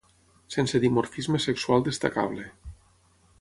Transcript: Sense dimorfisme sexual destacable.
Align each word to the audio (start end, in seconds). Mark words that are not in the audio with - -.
Sense 0.53 0.79
dimorfisme 0.85 1.41
sexual 1.45 1.85
destacable. 1.89 2.49